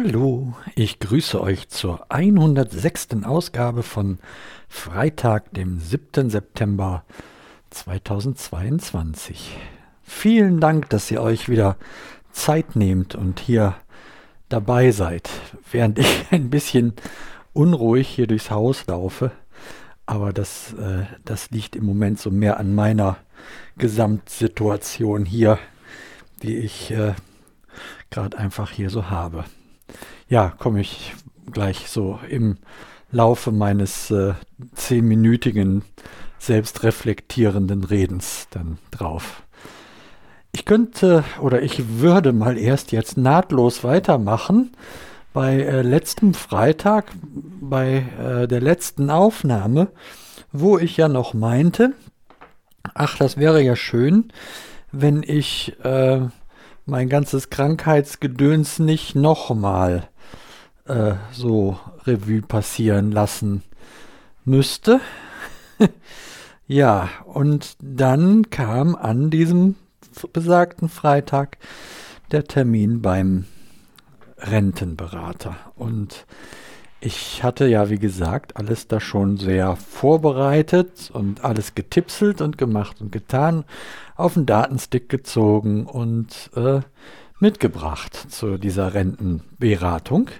Hallo, 0.00 0.54
ich 0.76 1.00
grüße 1.00 1.40
euch 1.40 1.70
zur 1.70 2.12
106. 2.12 3.24
Ausgabe 3.24 3.82
von 3.82 4.20
Freitag, 4.68 5.52
dem 5.54 5.80
7. 5.80 6.30
September 6.30 7.02
2022. 7.70 9.58
Vielen 10.04 10.60
Dank, 10.60 10.88
dass 10.90 11.10
ihr 11.10 11.20
euch 11.20 11.48
wieder 11.48 11.76
Zeit 12.30 12.76
nehmt 12.76 13.16
und 13.16 13.40
hier 13.40 13.74
dabei 14.48 14.92
seid, 14.92 15.30
während 15.72 15.98
ich 15.98 16.26
ein 16.30 16.48
bisschen 16.48 16.92
unruhig 17.52 18.06
hier 18.06 18.28
durchs 18.28 18.52
Haus 18.52 18.86
laufe. 18.86 19.32
Aber 20.06 20.32
das, 20.32 20.74
äh, 20.74 21.06
das 21.24 21.50
liegt 21.50 21.74
im 21.74 21.84
Moment 21.84 22.20
so 22.20 22.30
mehr 22.30 22.60
an 22.60 22.72
meiner 22.72 23.16
Gesamtsituation 23.78 25.24
hier, 25.24 25.58
die 26.44 26.56
ich 26.56 26.92
äh, 26.92 27.14
gerade 28.10 28.38
einfach 28.38 28.70
hier 28.70 28.90
so 28.90 29.10
habe 29.10 29.44
ja, 30.28 30.50
komme 30.58 30.80
ich 30.80 31.14
gleich 31.50 31.88
so 31.88 32.18
im 32.28 32.58
Laufe 33.10 33.52
meines 33.52 34.10
äh, 34.10 34.34
zehnminütigen 34.74 35.82
selbstreflektierenden 36.38 37.84
Redens 37.84 38.46
dann 38.50 38.78
drauf. 38.90 39.42
Ich 40.52 40.64
könnte 40.64 41.24
oder 41.40 41.62
ich 41.62 42.00
würde 42.00 42.32
mal 42.32 42.58
erst 42.58 42.92
jetzt 42.92 43.16
nahtlos 43.16 43.84
weitermachen 43.84 44.72
bei 45.32 45.60
äh, 45.60 45.82
letztem 45.82 46.34
Freitag, 46.34 47.12
bei 47.60 48.04
äh, 48.18 48.48
der 48.48 48.60
letzten 48.60 49.10
Aufnahme, 49.10 49.88
wo 50.52 50.78
ich 50.78 50.96
ja 50.96 51.08
noch 51.08 51.34
meinte, 51.34 51.92
ach, 52.94 53.16
das 53.18 53.36
wäre 53.36 53.62
ja 53.62 53.76
schön, 53.76 54.32
wenn 54.90 55.22
ich 55.22 55.76
äh, 55.84 56.20
mein 56.86 57.08
ganzes 57.08 57.50
Krankheitsgedöns 57.50 58.78
nicht 58.78 59.14
nochmal 59.14 60.08
äh, 60.88 61.14
so 61.32 61.78
Revue 62.04 62.42
passieren 62.42 63.12
lassen 63.12 63.62
müsste. 64.44 65.00
ja, 66.66 67.08
und 67.24 67.76
dann 67.80 68.50
kam 68.50 68.96
an 68.96 69.30
diesem 69.30 69.76
besagten 70.32 70.88
Freitag 70.88 71.58
der 72.32 72.44
Termin 72.44 73.00
beim 73.02 73.44
Rentenberater. 74.38 75.56
Und 75.76 76.26
ich 77.00 77.44
hatte 77.44 77.66
ja, 77.66 77.90
wie 77.90 77.98
gesagt, 77.98 78.56
alles 78.56 78.88
da 78.88 78.98
schon 78.98 79.36
sehr 79.36 79.76
vorbereitet 79.76 81.10
und 81.12 81.44
alles 81.44 81.74
getipselt 81.74 82.40
und 82.40 82.58
gemacht 82.58 83.00
und 83.00 83.12
getan, 83.12 83.64
auf 84.16 84.34
den 84.34 84.46
Datenstick 84.46 85.08
gezogen 85.08 85.86
und 85.86 86.50
äh, 86.56 86.80
mitgebracht 87.40 88.14
zu 88.30 88.58
dieser 88.58 88.94
Rentenberatung. 88.94 90.30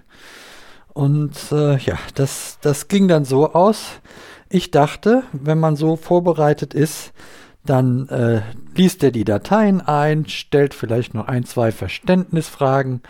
Und 0.89 1.53
äh, 1.53 1.79
ja, 1.79 1.99
das, 2.15 2.59
das 2.61 2.89
ging 2.89 3.09
dann 3.09 3.25
so 3.25 3.53
aus. 3.53 4.01
Ich 4.49 4.71
dachte, 4.71 5.23
wenn 5.33 5.61
man 5.61 5.77
so 5.77 5.97
vorbereitet 5.97 6.75
ist, 6.75 7.13
dann 7.65 8.09
äh, 8.09 8.41
liest 8.75 9.03
er 9.03 9.11
die 9.11 9.25
Dateien 9.25 9.81
ein, 9.81 10.27
stellt 10.27 10.75
vielleicht 10.75 11.15
noch 11.15 11.29
ein, 11.29 11.45
zwei 11.45 11.71
Verständnisfragen, 11.71 13.03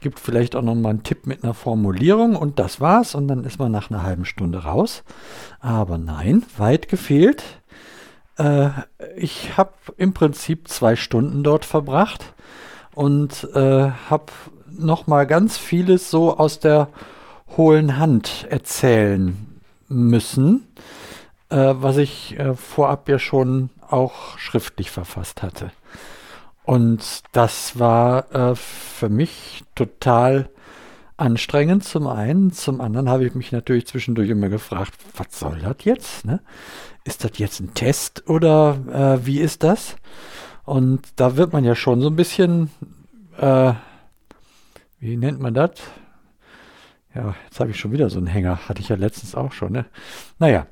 gibt 0.00 0.18
vielleicht 0.18 0.56
auch 0.56 0.62
noch 0.62 0.74
mal 0.74 0.90
einen 0.90 1.04
Tipp 1.04 1.26
mit 1.26 1.44
einer 1.44 1.54
Formulierung 1.54 2.34
und 2.34 2.58
das 2.58 2.80
war's 2.80 3.14
und 3.14 3.28
dann 3.28 3.44
ist 3.44 3.58
man 3.58 3.70
nach 3.70 3.90
einer 3.90 4.02
halben 4.02 4.24
Stunde 4.24 4.64
raus. 4.64 5.04
Aber 5.60 5.98
nein, 5.98 6.42
weit 6.58 6.88
gefehlt. 6.88 7.44
Äh, 8.36 8.70
ich 9.16 9.56
habe 9.56 9.72
im 9.96 10.12
Prinzip 10.12 10.68
zwei 10.68 10.96
Stunden 10.96 11.44
dort 11.44 11.64
verbracht 11.64 12.34
und 12.94 13.48
äh, 13.54 13.90
habe 14.10 14.32
noch 14.70 15.06
mal 15.06 15.26
ganz 15.26 15.58
vieles 15.58 16.10
so 16.10 16.36
aus 16.36 16.60
der 16.60 16.88
hohlen 17.56 17.98
Hand 17.98 18.46
erzählen 18.48 19.60
müssen, 19.88 20.66
äh, 21.50 21.74
was 21.76 21.96
ich 21.98 22.38
äh, 22.38 22.54
vorab 22.54 23.08
ja 23.08 23.18
schon 23.18 23.70
auch 23.88 24.38
schriftlich 24.38 24.90
verfasst 24.90 25.42
hatte. 25.42 25.70
Und 26.64 27.22
das 27.32 27.78
war 27.78 28.32
äh, 28.34 28.54
für 28.54 29.08
mich 29.08 29.64
total 29.74 30.48
anstrengend 31.16 31.84
zum 31.84 32.06
einen. 32.06 32.52
Zum 32.52 32.80
anderen 32.80 33.08
habe 33.08 33.26
ich 33.26 33.34
mich 33.34 33.52
natürlich 33.52 33.86
zwischendurch 33.86 34.30
immer 34.30 34.48
gefragt, 34.48 34.94
was 35.16 35.38
soll 35.38 35.58
das 35.60 35.76
jetzt? 35.84 36.24
Ne? 36.24 36.40
Ist 37.04 37.24
das 37.24 37.32
jetzt 37.36 37.60
ein 37.60 37.74
Test 37.74 38.28
oder 38.28 39.18
äh, 39.20 39.26
wie 39.26 39.40
ist 39.40 39.62
das? 39.62 39.96
Und 40.64 41.08
da 41.16 41.36
wird 41.36 41.52
man 41.52 41.64
ja 41.64 41.74
schon 41.74 42.00
so 42.00 42.08
ein 42.08 42.16
bisschen, 42.16 42.70
äh, 43.38 43.72
wie 45.00 45.16
nennt 45.16 45.40
man 45.40 45.54
das? 45.54 45.72
Ja, 47.14 47.34
jetzt 47.44 47.60
habe 47.60 47.70
ich 47.70 47.78
schon 47.78 47.92
wieder 47.92 48.08
so 48.08 48.18
einen 48.18 48.26
Hänger. 48.26 48.68
Hatte 48.68 48.80
ich 48.80 48.88
ja 48.88 48.96
letztens 48.96 49.34
auch 49.34 49.52
schon. 49.52 49.72
Ne? 49.72 49.84
Naja, 50.38 50.66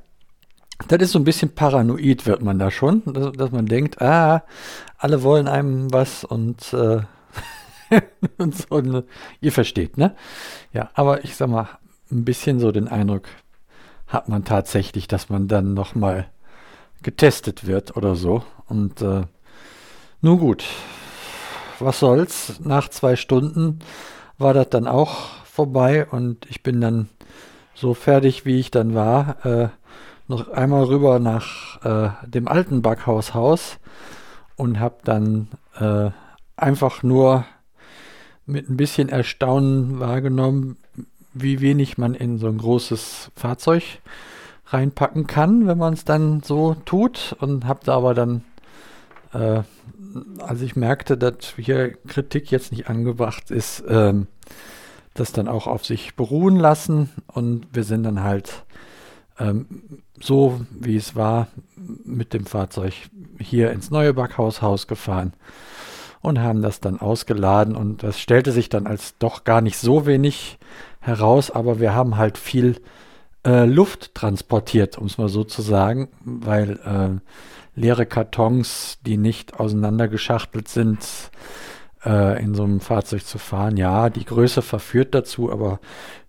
das 0.89 1.03
ist 1.03 1.13
so 1.13 1.19
ein 1.19 1.25
bisschen 1.25 1.55
paranoid, 1.55 2.27
wird 2.27 2.43
man 2.43 2.59
da 2.59 2.71
schon, 2.71 3.03
dass, 3.05 3.33
dass 3.33 3.51
man 3.51 3.67
denkt, 3.67 4.01
ah, 4.01 4.45
alle 4.97 5.23
wollen 5.23 5.49
einem 5.49 5.93
was 5.93 6.25
und, 6.25 6.73
äh, 6.73 7.01
und 8.39 8.57
so. 8.57 8.81
Ne? 8.81 9.05
Ihr 9.41 9.53
versteht, 9.53 9.99
ne? 9.99 10.15
Ja, 10.73 10.91
aber 10.95 11.25
ich 11.25 11.37
sag 11.37 11.51
mal, 11.51 11.69
ein 12.11 12.25
bisschen 12.25 12.61
so 12.61 12.73
den 12.73 12.89
Eindruck 12.89 13.29
hat 14.07 14.29
man 14.29 14.45
tatsächlich, 14.45 15.07
dass 15.07 15.29
man 15.29 15.49
dann 15.49 15.75
nochmal 15.75 16.29
getestet 17.03 17.67
wird 17.67 17.97
oder 17.97 18.15
so. 18.15 18.43
Und 18.67 19.03
äh, 19.03 19.23
nun 20.21 20.39
gut, 20.39 20.65
was 21.79 21.99
soll's? 21.99 22.61
Nach 22.61 22.89
zwei 22.89 23.17
Stunden 23.17 23.81
war 24.39 24.55
das 24.55 24.69
dann 24.71 24.87
auch 24.87 25.29
vorbei 25.45 26.07
und 26.07 26.47
ich 26.49 26.63
bin 26.63 26.81
dann 26.81 27.09
so 27.75 27.95
fertig, 27.95 28.45
wie 28.45 28.59
ich 28.59 28.71
dann 28.71 28.95
war, 28.95 29.45
äh, 29.45 29.69
noch 30.29 30.49
einmal 30.49 30.85
rüber 30.85 31.19
nach 31.19 31.85
äh, 31.85 32.11
dem 32.27 32.47
alten 32.47 32.83
Backhaushaus 32.83 33.79
und 34.57 34.79
habe 34.79 34.99
dann 35.05 35.49
äh, 35.79 36.11
einfach 36.57 37.03
nur 37.03 37.45
mit 38.47 38.69
ein 38.69 38.77
bisschen 38.77 39.09
Erstaunen 39.09 40.01
wahrgenommen, 40.01 40.77
wie 41.33 41.61
wenig 41.61 41.99
man 41.99 42.15
in 42.15 42.39
so 42.39 42.49
ein 42.49 42.59
großes 42.59 43.31
Fahrzeug 43.35 43.83
reinpacken 44.67 45.27
kann, 45.27 45.67
wenn 45.67 45.79
man 45.79 45.95
es 45.95 46.05
dann 46.05 46.43
so 46.43 46.75
tut. 46.85 47.37
Und 47.41 47.67
habe 47.67 47.81
da 47.85 47.97
aber 47.97 48.15
dann, 48.15 48.45
äh, 49.33 49.63
als 50.39 50.61
ich 50.63 50.77
merkte, 50.77 51.17
dass 51.17 51.55
hier 51.57 51.93
Kritik 52.07 52.51
jetzt 52.51 52.73
nicht 52.73 52.89
angebracht 52.89 53.51
ist, 53.51 53.85
ähm, 53.89 54.27
das 55.15 55.33
dann 55.33 55.49
auch 55.49 55.67
auf 55.67 55.85
sich 55.85 56.15
beruhen 56.15 56.57
lassen. 56.57 57.11
Und 57.27 57.67
wir 57.73 57.85
sind 57.85 58.05
dann 58.05 58.23
halt 58.23 58.65
ähm, 59.39 59.67
so, 60.21 60.61
wie 60.71 60.97
es 60.97 61.17
war, 61.17 61.49
mit 62.05 62.35
dem 62.35 62.47
Fahrzeug 62.47 62.95
hier 63.39 63.71
ins 63.73 63.91
neue 63.91 64.15
Backhaushaus 64.15 64.87
gefahren 64.87 65.33
und 66.21 66.39
haben 66.39 66.63
das 66.63 66.81
dann 66.81 67.01
ausgeladen. 67.01 67.75
Und 67.75 68.03
das 68.03 68.21
stellte 68.21 68.53
sich 68.53 68.69
dann 68.69 68.87
als 68.87 69.17
doch 69.19 69.45
gar 69.45 69.61
nicht 69.61 69.79
so 69.79 70.07
wenig 70.07 70.59
heraus, 71.01 71.51
aber 71.51 71.81
wir 71.81 71.95
haben 71.95 72.17
halt 72.17 72.37
viel 72.39 72.77
äh, 73.47 73.65
Luft 73.65 74.15
transportiert, 74.15 74.99
um 74.99 75.07
es 75.07 75.17
mal 75.17 75.29
so 75.29 75.45
zu 75.45 75.63
sagen, 75.63 76.09
weil 76.21 76.79
äh, 76.85 77.70
leere 77.81 78.07
Kartons, 78.07 78.99
die 79.05 79.17
nicht 79.17 79.59
auseinandergeschachtelt 79.59 80.69
sind, 80.69 81.31
äh, 82.05 82.43
in 82.43 82.55
so 82.55 82.63
einem 82.63 82.81
Fahrzeug 82.81 83.25
zu 83.25 83.39
fahren. 83.39 83.77
Ja, 83.77 84.11
die 84.11 84.25
Größe 84.25 84.63
verführt 84.63 85.15
dazu, 85.15 85.51
aber 85.51 85.81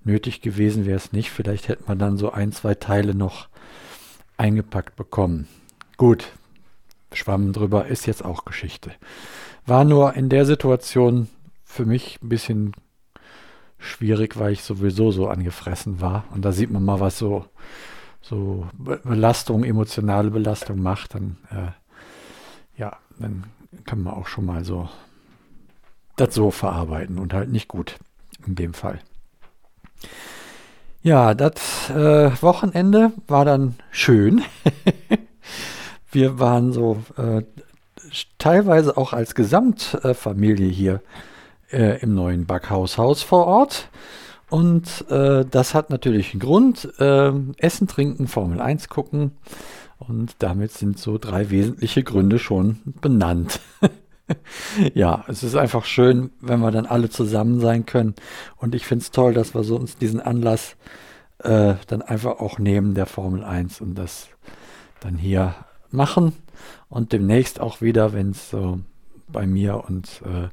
nötig 0.04 0.42
gewesen 0.42 0.86
wäre 0.86 0.98
es 0.98 1.12
nicht. 1.12 1.30
Vielleicht 1.30 1.68
hätte 1.68 1.84
man 1.88 2.00
dann 2.00 2.18
so 2.18 2.32
ein, 2.32 2.52
zwei 2.52 2.76
Teile 2.76 3.14
noch 3.14 3.50
eingepackt 4.38 4.96
bekommen. 4.96 5.48
Gut, 5.98 6.32
Schwamm 7.14 7.54
drüber 7.54 7.88
ist 7.88 8.08
jetzt 8.08 8.24
auch 8.24 8.46
Geschichte. 8.46 8.92
War 9.66 9.84
nur 9.84 10.16
in 10.16 10.30
der 10.30 10.46
Situation 10.46 11.28
für 11.64 11.86
mich 11.86 12.20
ein 12.22 12.30
bisschen 12.30 12.74
schwierig, 13.78 14.40
weil 14.40 14.54
ich 14.54 14.64
sowieso 14.64 15.12
so 15.12 15.28
angefressen 15.28 16.02
war. 16.02 16.26
Und 16.34 16.44
da 16.44 16.52
sieht 16.52 16.72
man 16.72 16.84
mal, 16.84 17.00
was 17.00 17.18
so, 17.18 17.46
so 18.22 18.68
Belastung, 18.74 19.64
emotionale 19.64 20.32
Belastung 20.32 20.82
macht. 20.82 21.16
Dann, 21.16 21.38
äh, 21.50 22.80
ja, 22.80 22.98
dann 23.20 23.46
kann 23.86 24.02
man 24.02 24.14
auch 24.14 24.28
schon 24.28 24.46
mal 24.46 24.64
so 24.64 24.90
das 26.16 26.36
so 26.36 26.52
verarbeiten 26.52 27.18
und 27.18 27.34
halt 27.34 27.50
nicht 27.50 27.68
gut 27.68 27.98
in 28.46 28.56
dem 28.56 28.74
Fall. 28.74 29.00
Ja, 31.04 31.34
das 31.34 31.90
äh, 31.90 32.32
Wochenende 32.42 33.12
war 33.28 33.44
dann 33.44 33.76
schön. 33.90 34.44
Wir 36.12 36.38
waren 36.40 36.74
so 36.74 37.04
äh, 37.18 37.42
teilweise 38.38 38.98
auch 38.98 39.14
als 39.14 39.34
Gesamtfamilie 39.34 40.70
hier 40.70 41.02
äh, 41.72 42.00
im 42.02 42.14
neuen 42.14 42.46
Backhaushaus 42.46 43.24
vor 43.24 43.48
Ort. 43.48 43.90
Und 44.52 45.10
äh, 45.10 45.46
das 45.50 45.74
hat 45.74 45.90
natürlich 45.90 46.34
einen 46.34 46.42
Grund. 46.42 46.90
Ähm, 47.00 47.54
Essen, 47.58 47.88
trinken, 47.88 48.28
Formel 48.28 48.60
1 48.60 48.90
gucken. 48.90 49.32
Und 49.98 50.36
damit 50.40 50.74
sind 50.74 51.00
so 51.00 51.18
drei 51.18 51.50
wesentliche 51.50 52.04
Gründe 52.04 52.38
schon 52.38 52.82
benannt. 53.00 53.62
ja, 54.94 55.24
es 55.30 55.44
ist 55.44 55.56
einfach 55.56 55.86
schön, 55.86 56.32
wenn 56.42 56.60
wir 56.60 56.72
dann 56.72 56.86
alle 56.86 57.10
zusammen 57.10 57.62
sein 57.62 57.86
können. 57.86 58.14
Und 58.58 58.76
ich 58.76 58.86
finde 58.86 59.04
es 59.04 59.12
toll, 59.12 59.34
dass 59.34 59.56
wir 59.56 59.64
so 59.64 59.78
uns 59.78 59.98
diesen 59.98 60.20
Anlass 60.20 60.76
äh, 61.40 61.76
dann 61.88 62.02
einfach 62.02 62.42
auch 62.42 62.60
nehmen 62.60 62.94
der 62.94 63.06
Formel 63.06 63.46
1 63.46 63.80
und 63.80 63.96
das 63.96 64.28
dann 65.00 65.16
hier 65.16 65.56
machen. 65.92 66.34
Und 66.90 67.14
demnächst 67.14 67.62
auch 67.62 67.80
wieder, 67.80 68.12
wenn 68.12 68.32
es 68.32 68.50
so 68.50 68.82
bei 69.30 69.48
mir 69.48 69.86
und 69.88 70.22
äh, 70.26 70.50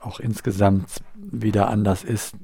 auch 0.00 0.18
insgesamt 0.18 1.02
wieder 1.14 1.68
anders 1.68 2.02
ist, 2.02 2.34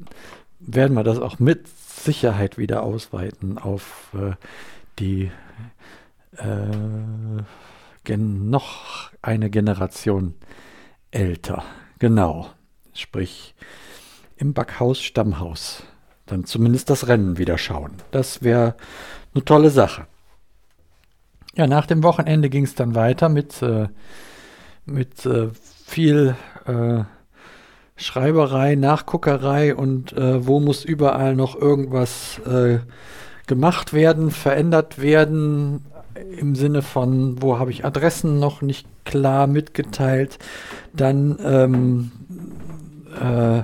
werden 0.66 0.94
wir 0.94 1.05
das 1.05 1.19
auch 1.19 1.38
mit 1.38 1.69
Sicherheit 1.69 2.58
wieder 2.58 2.82
ausweiten 2.82 3.58
auf 3.58 4.14
äh, 4.14 4.32
die 4.99 5.31
äh, 6.37 8.16
noch 8.16 9.11
eine 9.22 9.50
Generation 9.50 10.34
älter. 11.11 11.64
Genau. 11.99 12.50
Sprich, 12.93 13.55
im 14.37 14.52
Backhaus 14.52 15.00
Stammhaus. 15.00 15.84
Dann 16.26 16.44
zumindest 16.44 16.90
das 16.90 17.08
Rennen 17.08 17.38
wieder 17.38 17.58
schauen. 17.58 17.93
Das 18.11 18.43
wäre 18.43 18.76
eine 19.34 19.44
tolle 19.44 19.70
Sache. 19.70 20.06
Ja, 21.56 21.66
nach 21.66 21.87
dem 21.87 22.02
Wochenende 22.02 22.50
ging 22.50 22.64
es 22.64 22.75
dann 22.75 22.94
weiter 22.94 23.28
mit, 23.28 23.62
äh, 23.62 23.88
mit 24.87 25.25
äh, 25.26 25.50
viel 25.87 26.37
äh, 26.66 27.05
Schreiberei, 27.96 28.75
Nachguckerei 28.75 29.75
und 29.75 30.12
äh, 30.12 30.46
wo 30.46 30.61
muss 30.61 30.85
überall 30.85 31.37
noch 31.37 31.55
irgendwas 31.55 32.41
äh, 32.41 32.79
gemacht 33.46 33.93
werden, 33.93 34.31
verändert 34.31 35.00
werden, 35.00 35.85
im 36.38 36.55
Sinne 36.55 36.82
von, 36.82 37.41
wo 37.43 37.58
habe 37.58 37.70
ich 37.70 37.85
Adressen 37.85 38.38
noch 38.38 38.62
nicht 38.62 38.87
klar 39.05 39.46
mitgeteilt. 39.46 40.38
Dann, 40.93 41.38
ähm, 41.44 42.12
äh, 43.20 43.62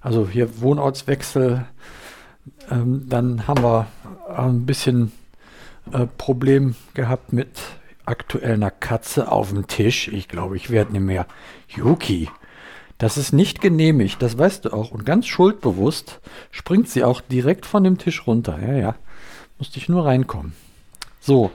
also 0.00 0.28
hier 0.28 0.60
Wohnortswechsel. 0.60 1.66
Ähm, 2.70 3.06
dann 3.08 3.46
haben 3.46 3.62
wir 3.62 3.86
ein 4.34 4.66
bisschen 4.66 5.12
äh, 5.92 6.06
Problem 6.18 6.74
gehabt 6.94 7.32
mit 7.32 7.60
aktuell 8.06 8.54
einer 8.54 8.70
Katze 8.70 9.30
auf 9.30 9.50
dem 9.50 9.66
Tisch. 9.66 10.08
Ich 10.08 10.28
glaube, 10.28 10.56
ich 10.56 10.70
werde 10.70 10.92
nicht 10.92 11.02
mehr. 11.02 11.26
Yuki, 11.68 12.28
das 13.00 13.16
ist 13.16 13.32
nicht 13.32 13.62
genehmigt, 13.62 14.20
das 14.20 14.36
weißt 14.36 14.66
du 14.66 14.74
auch. 14.74 14.90
Und 14.90 15.06
ganz 15.06 15.26
schuldbewusst 15.26 16.20
springt 16.50 16.86
sie 16.90 17.02
auch 17.02 17.22
direkt 17.22 17.64
von 17.64 17.82
dem 17.82 17.96
Tisch 17.96 18.26
runter. 18.26 18.58
Ja, 18.60 18.74
ja. 18.74 18.94
Musste 19.58 19.78
ich 19.78 19.88
nur 19.88 20.04
reinkommen. 20.04 20.52
So, 21.18 21.50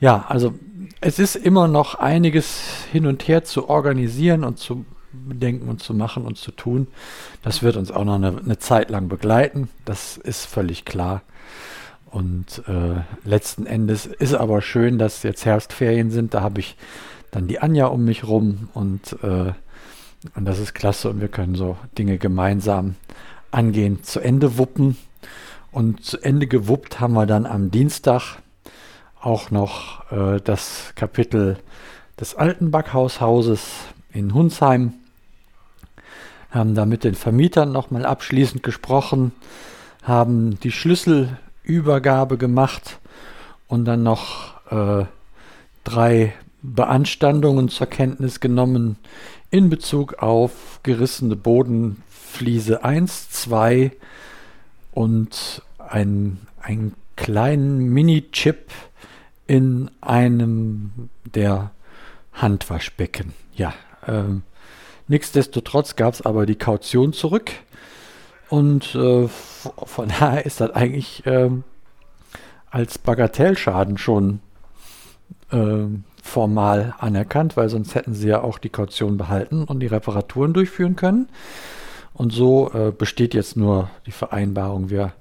ja, 0.00 0.24
also 0.28 0.54
es 1.00 1.18
ist 1.18 1.34
immer 1.34 1.66
noch 1.66 1.96
einiges 1.96 2.84
hin 2.92 3.06
und 3.06 3.26
her 3.26 3.42
zu 3.42 3.68
organisieren 3.68 4.44
und 4.44 4.58
zu 4.58 4.86
bedenken 5.12 5.68
und 5.68 5.82
zu 5.82 5.92
machen 5.92 6.24
und 6.24 6.38
zu 6.38 6.52
tun. 6.52 6.86
Das 7.42 7.64
wird 7.64 7.76
uns 7.76 7.90
auch 7.90 8.04
noch 8.04 8.14
eine, 8.14 8.38
eine 8.38 8.58
Zeit 8.60 8.90
lang 8.90 9.08
begleiten. 9.08 9.68
Das 9.84 10.18
ist 10.18 10.46
völlig 10.46 10.84
klar. 10.84 11.22
Und 12.12 12.62
äh, 12.68 13.00
letzten 13.28 13.66
Endes 13.66 14.06
ist 14.06 14.34
aber 14.34 14.62
schön, 14.62 14.98
dass 14.98 15.24
jetzt 15.24 15.44
Herbstferien 15.44 16.12
sind. 16.12 16.32
Da 16.32 16.42
habe 16.42 16.60
ich 16.60 16.76
dann 17.32 17.48
die 17.48 17.58
Anja 17.58 17.86
um 17.86 18.04
mich 18.04 18.22
rum 18.22 18.68
und, 18.72 19.16
äh, 19.24 19.52
und 20.34 20.44
das 20.44 20.58
ist 20.58 20.74
klasse 20.74 21.08
und 21.08 21.20
wir 21.20 21.28
können 21.28 21.54
so 21.54 21.76
Dinge 21.96 22.18
gemeinsam 22.18 22.96
angehen, 23.50 24.02
zu 24.02 24.20
Ende 24.20 24.58
wuppen. 24.58 24.96
Und 25.72 26.04
zu 26.04 26.18
Ende 26.18 26.46
gewuppt 26.46 27.00
haben 27.00 27.14
wir 27.14 27.26
dann 27.26 27.46
am 27.46 27.70
Dienstag 27.70 28.38
auch 29.20 29.50
noch 29.50 30.10
äh, 30.10 30.40
das 30.42 30.92
Kapitel 30.96 31.58
des 32.18 32.34
alten 32.34 32.70
Backhaushauses 32.70 33.70
in 34.12 34.34
Hunsheim. 34.34 34.94
Haben 36.50 36.74
da 36.74 36.84
mit 36.86 37.04
den 37.04 37.14
Vermietern 37.14 37.70
nochmal 37.70 38.04
abschließend 38.04 38.62
gesprochen, 38.62 39.32
haben 40.02 40.58
die 40.60 40.72
Schlüsselübergabe 40.72 42.36
gemacht 42.36 42.98
und 43.68 43.84
dann 43.84 44.02
noch 44.02 44.54
äh, 44.70 45.04
drei 45.84 46.34
Beanstandungen 46.62 47.68
zur 47.68 47.86
Kenntnis 47.86 48.40
genommen 48.40 48.96
in 49.50 49.68
Bezug 49.68 50.22
auf 50.22 50.80
gerissene 50.82 51.36
Bodenfliese 51.36 52.84
1, 52.84 53.30
2 53.30 53.92
und 54.92 55.62
ein, 55.78 56.38
einen 56.60 56.94
kleinen 57.16 57.80
Mini-Chip 57.92 58.70
in 59.46 59.90
einem 60.00 61.10
der 61.24 61.72
Handwaschbecken. 62.32 63.32
Ja, 63.54 63.74
ähm, 64.06 64.42
nichtsdestotrotz 65.08 65.96
gab 65.96 66.14
es 66.14 66.22
aber 66.22 66.46
die 66.46 66.56
Kaution 66.56 67.12
zurück. 67.12 67.50
Und 68.48 68.94
äh, 68.94 69.28
von 69.28 70.08
daher 70.20 70.46
ist 70.46 70.60
das 70.60 70.70
eigentlich 70.70 71.24
ähm, 71.26 71.64
als 72.70 72.98
Bagatellschaden 72.98 73.98
schon 73.98 74.40
äh, 75.50 75.86
formal 76.30 76.94
anerkannt, 76.98 77.56
weil 77.56 77.68
sonst 77.68 77.94
hätten 77.94 78.14
sie 78.14 78.28
ja 78.28 78.42
auch 78.42 78.58
die 78.58 78.68
Kaution 78.68 79.16
behalten 79.16 79.64
und 79.64 79.80
die 79.80 79.86
Reparaturen 79.86 80.52
durchführen 80.52 80.96
können. 80.96 81.28
Und 82.14 82.32
so 82.32 82.70
äh, 82.72 82.92
besteht 82.92 83.34
jetzt 83.34 83.56
nur 83.56 83.90
die 84.06 84.12
Vereinbarung, 84.12 84.90
wir 84.90 85.12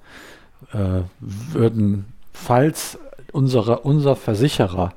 äh, 0.73 1.01
würden, 1.19 2.06
falls 2.33 2.97
unsere, 3.31 3.79
unser 3.79 4.15
Versicherer 4.15 4.94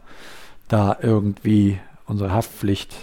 da 0.68 0.96
irgendwie 1.00 1.78
unsere 2.06 2.32
Haftpflicht 2.32 2.94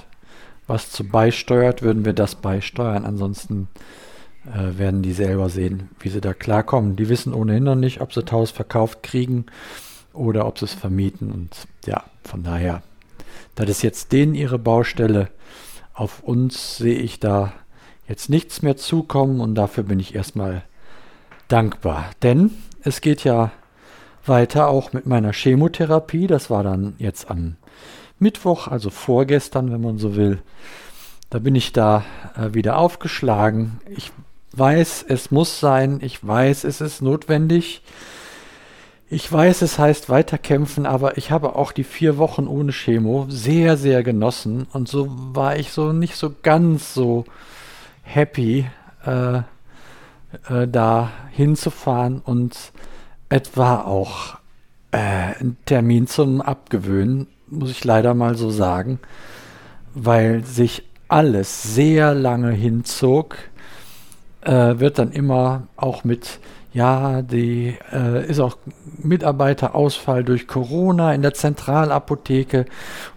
was 0.68 0.92
zu 0.92 1.04
beisteuert, 1.04 1.82
würden 1.82 2.06
wir 2.06 2.14
das 2.14 2.36
beisteuern. 2.36 3.06
Ansonsten 3.06 3.70
äh, 4.46 4.78
werden 4.78 5.02
die 5.02 5.14
selber 5.14 5.50
sehen, 5.50 5.90
wie 6.00 6.10
sie 6.10 6.22
da 6.22 6.34
klarkommen. 6.34 6.96
Die 6.96 7.10
wissen 7.10 7.34
ohnehin 7.34 7.64
noch 7.64 7.76
nicht, 7.76 8.02
ob 8.02 8.14
sie 8.14 8.22
das 8.22 8.32
Haus 8.32 8.52
verkauft 8.52 9.02
kriegen 9.02 9.48
oder 10.14 10.46
ob 10.46 10.60
sie 10.60 10.66
es 10.66 10.74
vermieten. 10.74 11.32
Und 11.32 11.56
ja, 11.86 12.04
von 12.24 12.44
daher, 12.44 12.84
das 13.56 13.70
ist 13.70 13.82
jetzt 13.82 14.12
denen 14.12 14.36
ihre 14.36 14.60
Baustelle. 14.60 15.30
Auf 15.94 16.24
uns 16.24 16.78
sehe 16.78 17.00
ich 17.00 17.20
da 17.20 17.54
jetzt 18.08 18.30
nichts 18.30 18.62
mehr 18.62 18.78
zukommen 18.78 19.42
und 19.42 19.56
dafür 19.56 19.84
bin 19.84 20.00
ich 20.00 20.16
erstmal 20.16 20.64
dankbar. 21.48 22.06
Denn 22.24 22.52
es 22.84 23.02
geht 23.02 23.24
ja 23.24 23.52
weiter 24.26 24.70
auch 24.70 24.94
mit 24.94 25.06
meiner 25.06 25.34
Chemotherapie. 25.34 26.28
Das 26.28 26.50
war 26.50 26.64
dann 26.64 26.96
jetzt 26.98 27.30
am 27.30 27.58
Mittwoch, 28.18 28.68
also 28.68 28.90
vorgestern, 28.90 29.72
wenn 29.72 29.82
man 29.82 29.98
so 29.98 30.16
will. 30.16 30.42
Da 31.30 31.40
bin 31.40 31.56
ich 31.56 31.74
da 31.74 32.06
äh, 32.36 32.54
wieder 32.54 32.78
aufgeschlagen. 32.78 33.80
Ich 33.90 34.12
weiß, 34.54 35.06
es 35.08 35.32
muss 35.32 35.60
sein. 35.60 36.00
Ich 36.02 36.26
weiß, 36.26 36.64
es 36.64 36.82
ist 36.82 37.02
notwendig. 37.02 37.84
Ich 39.12 39.32
weiß, 39.32 39.64
es 39.64 39.80
heißt 39.80 40.10
weiterkämpfen, 40.10 40.86
aber 40.86 41.18
ich 41.18 41.32
habe 41.32 41.56
auch 41.56 41.72
die 41.72 41.84
vier 41.84 42.20
Wochen 42.20 42.46
ohne 42.46 42.72
Chemo 42.72 43.26
sehr, 43.28 43.76
sehr 43.76 44.04
genossen. 44.04 44.68
Und 44.72 44.88
so 44.88 45.08
war 45.10 45.58
ich 45.58 45.72
so 45.72 45.94
nicht 45.94 46.16
so 46.16 46.32
ganz 46.44 46.94
so 46.94 47.26
happy, 48.04 48.68
äh, 49.04 49.38
äh, 50.48 50.68
da 50.68 51.10
hinzufahren 51.32 52.22
und 52.24 52.56
etwa 53.30 53.82
auch 53.82 54.38
äh, 54.92 55.34
ein 55.40 55.58
Termin 55.66 56.06
zum 56.06 56.40
Abgewöhnen, 56.40 57.26
muss 57.48 57.72
ich 57.72 57.84
leider 57.84 58.14
mal 58.14 58.36
so 58.36 58.52
sagen, 58.52 59.00
weil 59.96 60.44
sich 60.44 60.84
alles 61.08 61.64
sehr 61.64 62.14
lange 62.14 62.52
hinzog, 62.52 63.38
äh, 64.42 64.80
wird 64.80 65.00
dann 65.00 65.12
immer 65.12 65.64
auch 65.78 66.04
mit, 66.04 66.40
ja, 66.72 67.22
die 67.22 67.76
äh, 67.92 68.30
ist 68.30 68.40
auch 68.40 68.58
Mitarbeiterausfall 68.98 70.24
durch 70.24 70.48
Corona 70.48 71.14
in 71.14 71.22
der 71.22 71.34
Zentralapotheke 71.34 72.66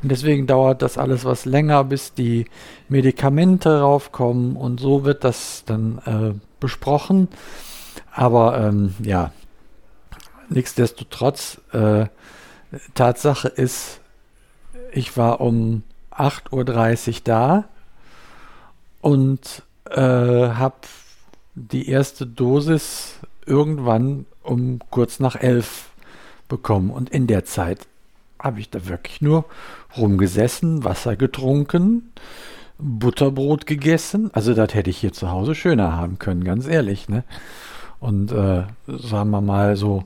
und 0.02 0.10
deswegen 0.10 0.46
dauert 0.46 0.82
das 0.82 0.96
alles 0.96 1.24
was 1.24 1.44
länger, 1.44 1.84
bis 1.84 2.14
die 2.14 2.46
Medikamente 2.88 3.80
raufkommen 3.80 4.56
und 4.56 4.80
so 4.80 5.04
wird 5.04 5.24
das 5.24 5.64
dann 5.66 5.98
äh, 6.06 6.38
besprochen. 6.60 7.28
Aber 8.14 8.58
ähm, 8.58 8.94
ja, 9.02 9.32
Nichtsdestotrotz, 10.52 11.60
äh, 11.72 12.06
Tatsache 12.94 13.48
ist, 13.48 14.00
ich 14.92 15.16
war 15.16 15.40
um 15.40 15.82
8.30 16.10 17.08
Uhr 17.08 17.20
da 17.24 17.64
und 19.00 19.62
äh, 19.90 20.00
habe 20.00 20.76
die 21.54 21.88
erste 21.88 22.26
Dosis 22.26 23.14
irgendwann 23.46 24.26
um 24.42 24.80
kurz 24.90 25.20
nach 25.20 25.36
elf 25.36 25.90
bekommen. 26.48 26.90
Und 26.90 27.10
in 27.10 27.26
der 27.26 27.44
Zeit 27.44 27.86
habe 28.38 28.60
ich 28.60 28.70
da 28.70 28.86
wirklich 28.88 29.20
nur 29.20 29.44
rumgesessen, 29.96 30.84
Wasser 30.84 31.16
getrunken, 31.16 32.12
Butterbrot 32.78 33.66
gegessen. 33.66 34.30
Also 34.32 34.54
das 34.54 34.74
hätte 34.74 34.90
ich 34.90 34.98
hier 34.98 35.12
zu 35.12 35.30
Hause 35.30 35.54
schöner 35.54 35.92
haben 35.96 36.18
können, 36.18 36.44
ganz 36.44 36.66
ehrlich. 36.66 37.08
Ne? 37.08 37.24
Und 38.00 38.32
äh, 38.32 38.64
sagen 38.86 39.30
wir 39.30 39.40
mal 39.40 39.76
so 39.76 40.04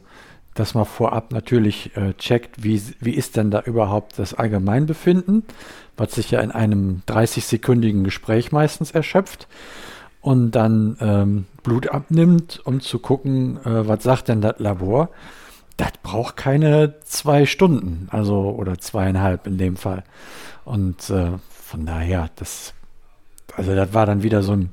dass 0.57 0.75
man 0.75 0.87
vorab 0.87 1.33
natürlich 1.33 1.97
äh, 1.97 2.15
checkt, 2.15 2.65
wie, 2.65 2.83
wie 3.01 3.13
ist 3.13 3.37
denn 3.37 3.51
da 3.51 3.61
überhaupt 3.61 4.19
das 4.19 4.35
Allgemeinbefinden, 4.35 5.45
was 5.97 6.13
sich 6.13 6.31
ja 6.31 6.41
in 6.41 6.51
einem 6.51 7.03
30-sekündigen 7.07 8.05
Gespräch 8.05 8.53
meistens 8.53 8.91
erschöpft 8.91 9.47
und 10.27 10.51
dann 10.51 10.97
ähm, 11.01 11.45
Blut 11.63 11.89
abnimmt, 11.89 12.61
um 12.65 12.81
zu 12.81 12.99
gucken, 12.99 13.59
äh, 13.65 13.87
was 13.87 14.03
sagt 14.03 14.27
denn 14.27 14.41
das 14.41 14.59
Labor. 14.59 15.11
Das 15.77 15.93
braucht 16.03 16.37
keine 16.37 16.95
zwei 17.05 17.47
Stunden, 17.47 18.09
also 18.11 18.51
oder 18.51 18.77
zweieinhalb 18.77 19.47
in 19.47 19.57
dem 19.57 19.77
Fall. 19.77 20.03
Und 20.65 21.11
äh, 21.11 21.31
von 21.49 21.87
daher, 21.87 22.29
das, 22.35 22.75
also 23.55 23.77
das 23.77 23.95
war 23.95 24.05
dann 24.05 24.25
wieder 24.25 24.43
so 24.43 24.55
ein, 24.55 24.71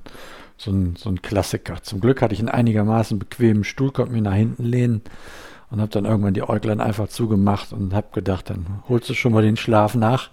so 0.57 0.72
ein, 0.72 0.95
so 0.95 1.12
ein 1.12 1.22
Klassiker. 1.22 1.83
Zum 1.83 2.00
Glück 2.00 2.24
hatte 2.24 2.33
ich 2.33 2.39
einen 2.39 2.50
einigermaßen 2.50 3.19
bequemen 3.19 3.63
Stuhl, 3.63 3.91
konnte 3.91 4.12
mich 4.12 4.24
nach 4.24 4.33
hinten 4.33 4.63
lehnen 4.63 5.03
und 5.69 5.81
habe 5.81 5.91
dann 5.91 6.05
irgendwann 6.05 6.33
die 6.33 6.50
Äuglein 6.50 6.81
einfach 6.81 7.10
zugemacht 7.10 7.74
und 7.74 7.93
habe 7.93 8.07
gedacht, 8.12 8.50
dann 8.50 8.65
holst 8.89 9.07
du 9.07 9.13
schon 9.13 9.33
mal 9.33 9.43
den 9.43 9.57
Schlaf 9.57 9.93
nach, 9.93 10.31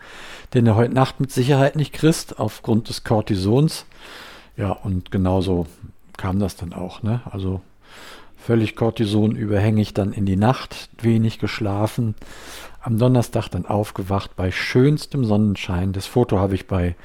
den 0.55 0.65
du 0.65 0.77
heute 0.77 0.95
Nacht 0.95 1.21
mit 1.21 1.31
Sicherheit 1.31 1.77
nicht 1.77 1.93
kriegst, 1.93 2.41
aufgrund 2.41 2.89
des 2.89 3.05
Cortisons. 3.05 3.85
Ja, 4.57 4.73
und 4.73 5.11
genauso 5.11 5.66
kam 6.16 6.38
das 6.38 6.57
dann 6.57 6.73
auch. 6.73 7.02
Ne? 7.02 7.23
Also 7.30 7.61
völlig 8.37 8.76
Cortison 8.76 9.37
überhängig 9.37 9.95
dann 9.95 10.12
in 10.12 10.26
die 10.26 10.37
Nacht, 10.37 10.90
wenig 11.00 11.38
geschlafen. 11.38 12.14
Am 12.83 12.99
Donnerstag 12.99 13.49
dann 13.49 13.66
aufgewacht 13.66 14.37
bei 14.37 14.50
schönstem 14.50 15.25
Sonnenschein. 15.25 15.92
Das 15.92 16.07
Foto 16.07 16.38
habe 16.38 16.54
ich 16.54 16.66
bei 16.66 16.97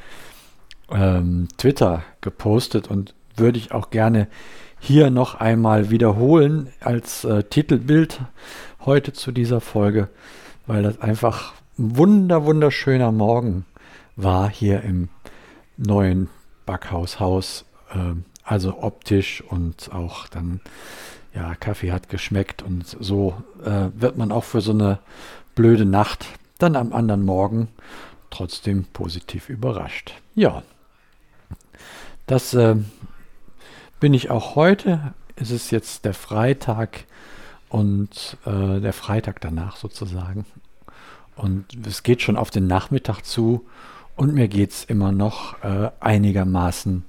ähm, 0.89 1.47
Twitter 1.57 2.03
gepostet 2.21 2.89
und 2.89 3.13
würde 3.35 3.57
ich 3.57 3.71
auch 3.71 3.89
gerne 3.89 4.27
hier 4.79 5.09
noch 5.09 5.35
einmal 5.35 5.89
wiederholen 5.89 6.69
als 6.79 7.23
äh, 7.23 7.43
Titelbild 7.43 8.21
heute 8.85 9.13
zu 9.13 9.31
dieser 9.31 9.61
Folge, 9.61 10.09
weil 10.67 10.83
das 10.83 11.01
einfach 11.01 11.53
ein 11.77 11.97
wunder 11.97 12.45
wunderschöner 12.45 13.11
Morgen 13.11 13.65
war 14.15 14.49
hier 14.49 14.81
im 14.83 15.09
neuen 15.77 16.29
Backhaushaus. 16.65 17.65
Äh, 17.91 18.15
also 18.45 18.81
optisch 18.81 19.41
und 19.41 19.91
auch 19.91 20.27
dann, 20.27 20.61
ja, 21.33 21.55
Kaffee 21.55 21.91
hat 21.91 22.09
geschmeckt 22.09 22.61
und 22.61 22.85
so 22.85 23.35
äh, 23.65 23.89
wird 23.95 24.17
man 24.17 24.31
auch 24.31 24.43
für 24.43 24.61
so 24.61 24.71
eine 24.71 24.99
blöde 25.55 25.85
Nacht 25.85 26.27
dann 26.59 26.75
am 26.75 26.93
anderen 26.93 27.25
Morgen 27.25 27.69
trotzdem 28.29 28.85
positiv 28.85 29.49
überrascht. 29.49 30.13
Ja, 30.35 30.61
das 32.27 32.53
äh, 32.53 32.75
bin 33.99 34.13
ich 34.13 34.29
auch 34.29 34.55
heute. 34.55 35.13
Es 35.35 35.49
ist 35.49 35.71
jetzt 35.71 36.05
der 36.05 36.13
Freitag 36.13 37.05
und 37.69 38.37
äh, 38.45 38.79
der 38.79 38.93
Freitag 38.93 39.41
danach 39.41 39.77
sozusagen. 39.77 40.45
Und 41.35 41.65
es 41.85 42.03
geht 42.03 42.21
schon 42.21 42.37
auf 42.37 42.51
den 42.51 42.67
Nachmittag 42.67 43.23
zu 43.23 43.65
und 44.15 44.33
mir 44.33 44.47
geht 44.47 44.71
es 44.71 44.83
immer 44.85 45.11
noch 45.11 45.61
äh, 45.63 45.89
einigermaßen 45.99 47.05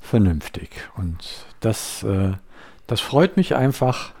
vernünftig. 0.00 0.70
Und 0.96 1.46
das, 1.60 2.02
äh, 2.02 2.32
das 2.86 3.00
freut 3.00 3.36
mich 3.36 3.54
einfach. 3.56 4.12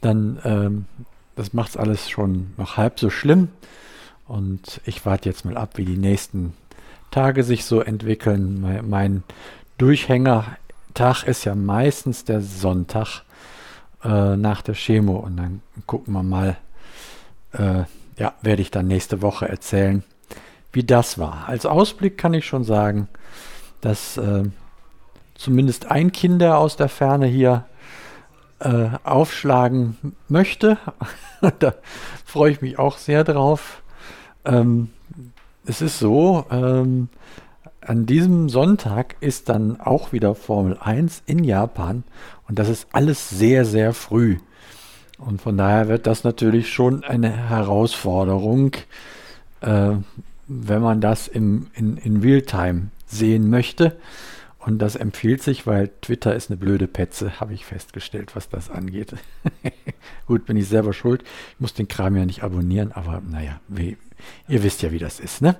Dann, 0.00 0.40
ähm, 0.44 0.84
das 1.36 1.52
macht 1.52 1.70
es 1.70 1.76
alles 1.76 2.10
schon 2.10 2.52
noch 2.56 2.76
halb 2.76 3.00
so 3.00 3.10
schlimm. 3.10 3.48
Und 4.26 4.80
ich 4.84 5.04
warte 5.06 5.28
jetzt 5.28 5.44
mal 5.44 5.56
ab, 5.56 5.76
wie 5.76 5.84
die 5.84 5.96
nächsten 5.96 6.54
Tage 7.10 7.44
sich 7.44 7.64
so 7.64 7.80
entwickeln. 7.80 8.60
Mein, 8.60 8.88
mein 8.88 9.22
Durchhänger 9.78 10.56
Tag 10.94 11.24
ist 11.24 11.44
ja 11.44 11.54
meistens 11.54 12.24
der 12.24 12.40
Sonntag 12.40 13.22
äh, 14.04 14.36
nach 14.36 14.62
der 14.62 14.74
Chemo 14.74 15.16
und 15.16 15.36
dann 15.36 15.60
gucken 15.86 16.14
wir 16.14 16.22
mal, 16.22 16.56
äh, 17.52 17.82
ja, 18.16 18.34
werde 18.42 18.62
ich 18.62 18.70
dann 18.70 18.86
nächste 18.86 19.20
Woche 19.20 19.48
erzählen, 19.48 20.04
wie 20.74 20.84
das 20.84 21.18
war. 21.18 21.44
Als 21.48 21.66
Ausblick 21.66 22.18
kann 22.18 22.34
ich 22.34 22.46
schon 22.46 22.64
sagen, 22.64 23.08
dass 23.80 24.16
äh, 24.16 24.44
zumindest 25.34 25.90
ein 25.90 26.12
Kinder 26.12 26.58
aus 26.58 26.76
der 26.76 26.88
Ferne 26.88 27.26
hier 27.26 27.64
äh, 28.60 28.88
aufschlagen 29.04 30.16
möchte. 30.28 30.78
da 31.58 31.74
freue 32.24 32.52
ich 32.52 32.60
mich 32.62 32.78
auch 32.78 32.98
sehr 32.98 33.24
drauf. 33.24 33.82
Ähm, 34.44 34.90
es 35.66 35.80
ist 35.80 35.98
so, 35.98 36.46
ähm, 36.50 37.08
an 37.80 38.06
diesem 38.06 38.48
Sonntag 38.48 39.16
ist 39.20 39.48
dann 39.48 39.80
auch 39.80 40.12
wieder 40.12 40.34
Formel 40.34 40.78
1 40.80 41.22
in 41.26 41.44
Japan 41.44 42.04
und 42.48 42.58
das 42.58 42.68
ist 42.68 42.88
alles 42.92 43.30
sehr, 43.30 43.64
sehr 43.64 43.92
früh. 43.92 44.38
Und 45.18 45.40
von 45.40 45.56
daher 45.56 45.88
wird 45.88 46.06
das 46.06 46.24
natürlich 46.24 46.72
schon 46.72 47.04
eine 47.04 47.30
Herausforderung, 47.30 48.72
äh, 49.60 49.92
wenn 50.46 50.82
man 50.82 51.00
das 51.00 51.28
im, 51.28 51.68
in, 51.74 51.96
in 51.96 52.20
Realtime 52.20 52.88
sehen 53.06 53.50
möchte. 53.50 53.96
Und 54.58 54.78
das 54.78 54.96
empfiehlt 54.96 55.42
sich, 55.42 55.66
weil 55.66 55.90
Twitter 56.00 56.34
ist 56.34 56.50
eine 56.50 56.56
blöde 56.56 56.86
Petze, 56.86 57.38
habe 57.38 57.52
ich 57.52 57.66
festgestellt, 57.66 58.34
was 58.34 58.48
das 58.48 58.70
angeht. 58.70 59.14
Gut, 60.26 60.46
bin 60.46 60.56
ich 60.56 60.68
selber 60.68 60.94
schuld. 60.94 61.22
Ich 61.52 61.60
muss 61.60 61.74
den 61.74 61.88
Kram 61.88 62.16
ja 62.16 62.24
nicht 62.24 62.42
abonnieren, 62.42 62.92
aber 62.92 63.20
naja, 63.20 63.60
wie, 63.68 63.98
ihr 64.48 64.62
wisst 64.62 64.80
ja, 64.80 64.90
wie 64.90 64.98
das 64.98 65.20
ist, 65.20 65.42
ne? 65.42 65.56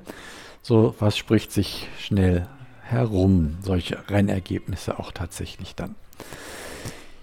so 0.65 0.95
was 0.99 1.17
spricht 1.17 1.53
sich 1.53 1.89
schnell 2.01 2.49
herum, 2.83 3.59
solche 3.63 3.99
Rennergebnisse 4.09 4.99
auch 4.99 5.13
tatsächlich 5.13 5.75
dann. 5.75 5.95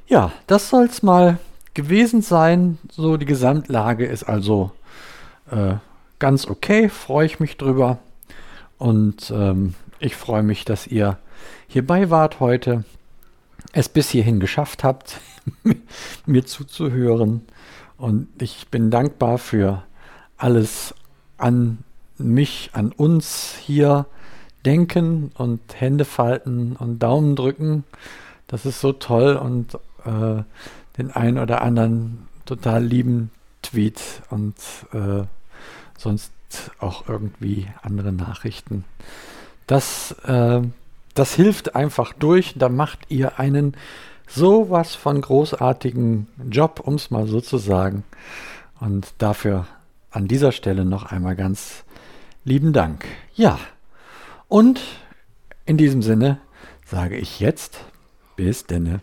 Ja, 0.07 0.31
das 0.47 0.69
soll 0.69 0.85
es 0.85 1.01
mal 1.01 1.39
gewesen 1.73 2.21
sein. 2.21 2.77
So 2.91 3.17
die 3.17 3.25
Gesamtlage 3.25 4.05
ist 4.05 4.23
also 4.23 4.71
äh, 5.49 5.75
ganz 6.21 6.47
okay, 6.47 6.87
freue 6.87 7.25
ich 7.25 7.41
mich 7.41 7.57
drüber. 7.57 7.97
Und 8.77 9.31
ähm, 9.35 9.73
ich 9.99 10.15
freue 10.15 10.43
mich, 10.43 10.63
dass 10.63 10.87
ihr 10.87 11.17
hierbei 11.67 12.09
wart 12.09 12.39
heute, 12.39 12.85
es 13.73 13.89
bis 13.89 14.09
hierhin 14.09 14.39
geschafft 14.39 14.85
habt, 14.85 15.19
mir 16.25 16.45
zuzuhören. 16.45 17.41
Und 17.97 18.29
ich 18.41 18.69
bin 18.69 18.89
dankbar 18.89 19.37
für 19.37 19.83
alles 20.37 20.95
an 21.37 21.79
mich, 22.17 22.69
an 22.73 22.91
uns 22.91 23.55
hier 23.59 24.05
denken 24.65 25.31
und 25.35 25.59
Hände 25.79 26.05
falten 26.05 26.75
und 26.75 26.99
Daumen 26.99 27.35
drücken. 27.35 27.83
Das 28.47 28.65
ist 28.65 28.79
so 28.79 28.93
toll 28.93 29.35
und 29.35 29.75
äh, 30.05 30.43
den 30.97 31.11
einen 31.11 31.39
oder 31.39 31.61
anderen 31.61 32.27
total 32.45 32.83
lieben 32.83 33.31
Tweet 33.61 34.01
und 34.29 34.55
äh, 34.93 35.23
sonst 36.01 36.31
auch 36.79 37.07
irgendwie 37.07 37.67
andere 37.81 38.11
Nachrichten. 38.11 38.83
Das, 39.67 40.11
äh, 40.25 40.61
das 41.13 41.33
hilft 41.33 41.75
einfach 41.75 42.13
durch. 42.13 42.53
Da 42.57 42.69
macht 42.69 42.99
ihr 43.09 43.39
einen 43.39 43.75
sowas 44.27 44.95
von 44.95 45.21
großartigen 45.21 46.27
Job, 46.49 46.81
um 46.83 46.95
es 46.95 47.11
mal 47.11 47.27
so 47.27 47.41
zu 47.41 47.57
sagen. 47.57 48.03
Und 48.79 49.13
dafür 49.17 49.67
an 50.09 50.27
dieser 50.27 50.51
Stelle 50.51 50.85
noch 50.85 51.05
einmal 51.05 51.35
ganz 51.35 51.83
lieben 52.43 52.73
Dank. 52.73 53.05
Ja, 53.35 53.59
und 54.47 54.81
in 55.65 55.77
diesem 55.77 56.01
Sinne 56.01 56.39
sage 56.85 57.17
ich 57.17 57.39
jetzt 57.39 57.79
bis 58.35 58.65
denne. 58.65 59.01